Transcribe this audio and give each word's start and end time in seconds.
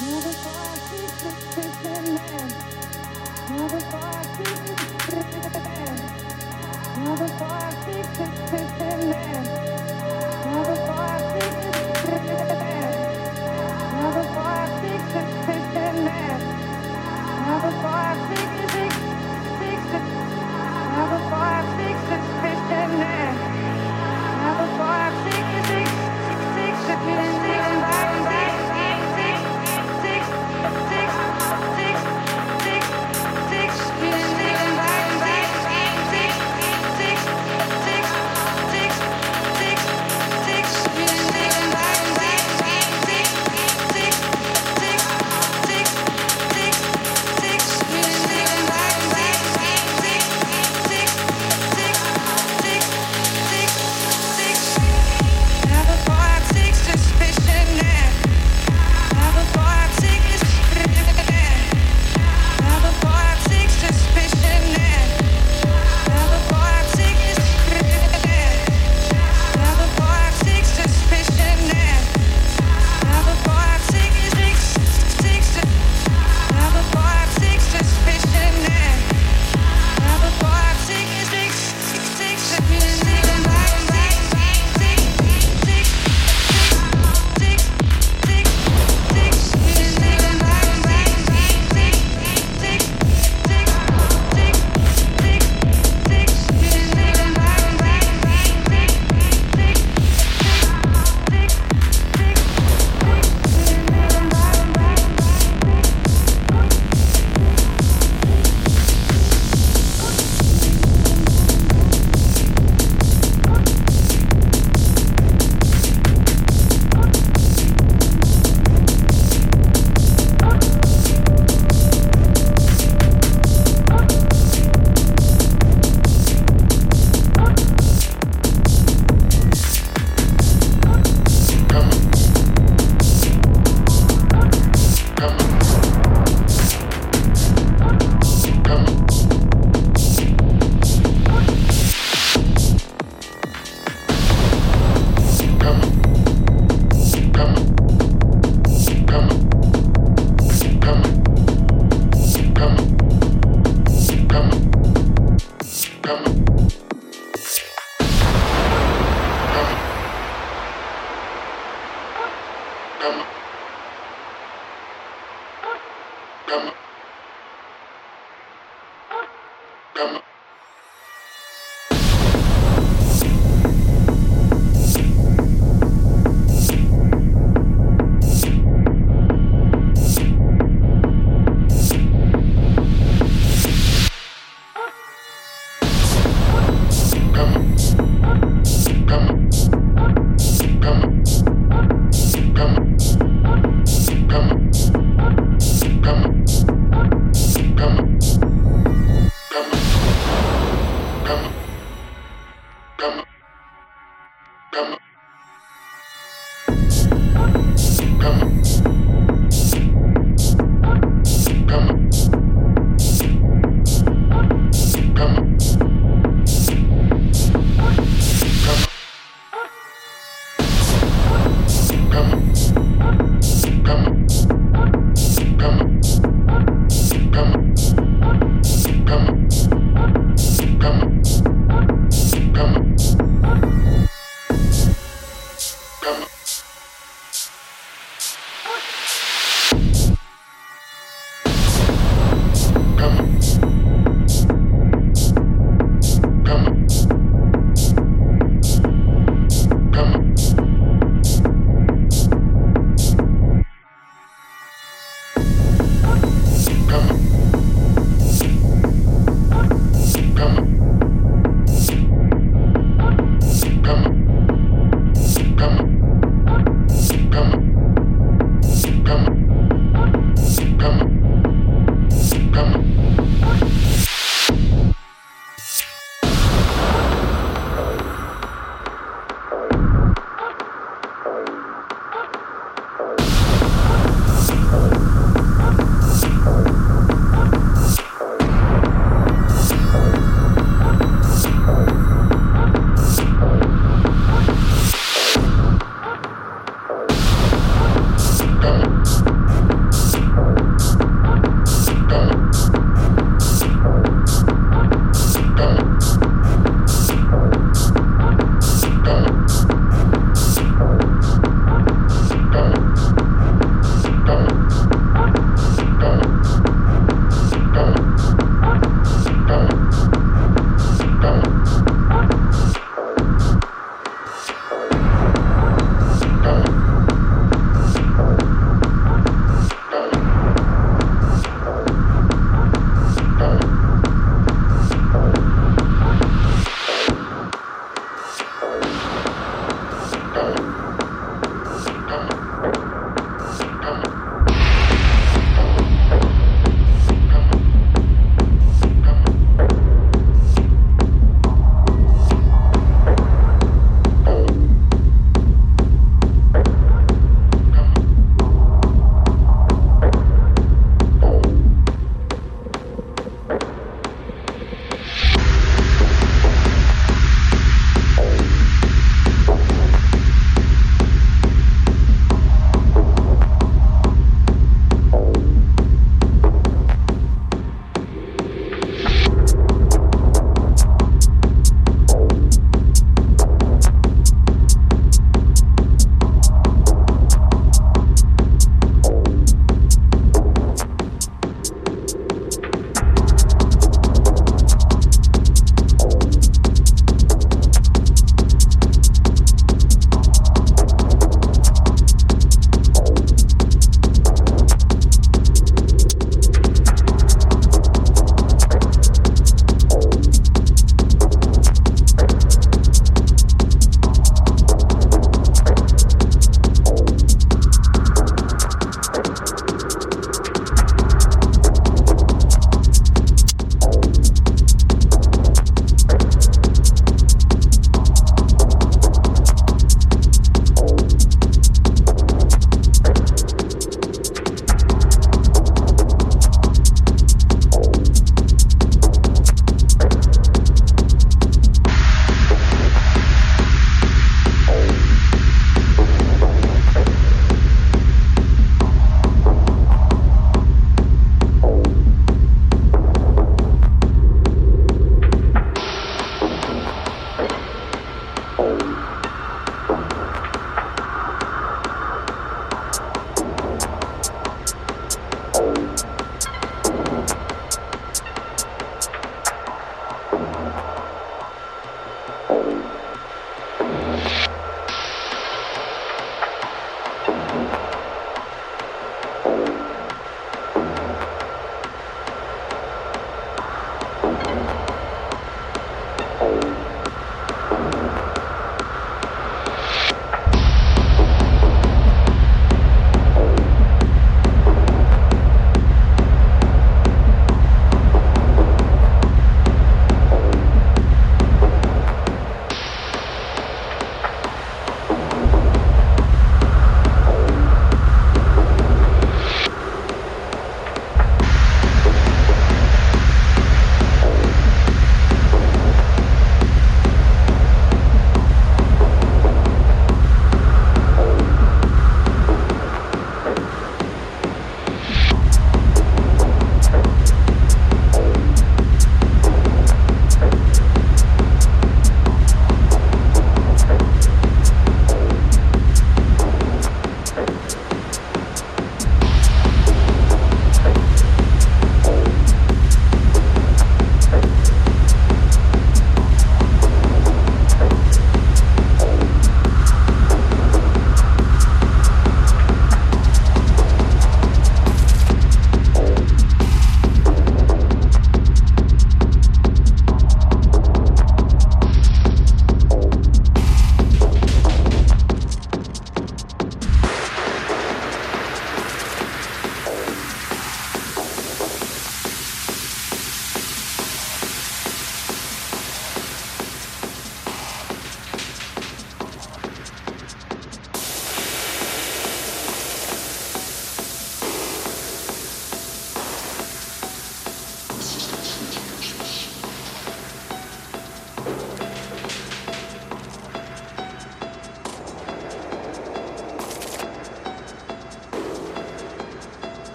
You're 0.00 0.20
the 0.20 0.30
boss, 3.90 4.17